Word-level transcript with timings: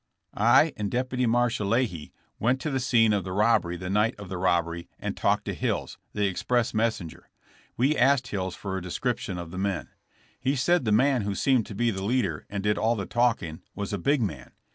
171 0.31 0.57
I 0.57 0.81
and 0.81 0.89
Deputy 0.89 1.25
Marshal 1.27 1.67
Leahy 1.67 2.11
went 2.39 2.59
to 2.61 2.71
the 2.71 2.79
scene 2.79 3.13
of 3.13 3.23
the 3.23 3.31
robbery 3.31 3.77
the 3.77 3.87
night 3.87 4.15
of 4.17 4.29
the 4.29 4.37
robbery 4.39 4.89
and 4.99 5.15
talked 5.15 5.45
to 5.45 5.53
Hills, 5.53 5.99
the 6.13 6.25
express 6.25 6.73
messenger. 6.73 7.29
We 7.77 7.95
asked 7.95 8.29
Hills 8.29 8.55
for 8.55 8.75
a 8.75 8.81
description 8.81 9.37
of 9.37 9.51
the 9.51 9.59
men. 9.59 9.89
He 10.39 10.55
said 10.55 10.85
the 10.85 10.91
man 10.91 11.21
who 11.21 11.35
seemed 11.35 11.67
to 11.67 11.75
be 11.75 11.91
the 11.91 12.03
leader 12.03 12.47
and 12.49 12.63
did 12.63 12.79
all 12.79 12.95
the 12.95 13.05
talking 13.05 13.61
was 13.75 13.93
a 13.93 13.99
big 13.99 14.23
man. 14.23 14.53